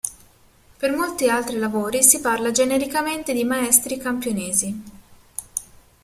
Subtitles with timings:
[0.79, 4.83] Per molti altri lavori si parla genericamente di maestri campionesi.